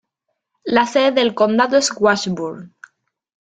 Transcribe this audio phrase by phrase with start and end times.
[0.63, 2.73] La sede del condado es Washburn.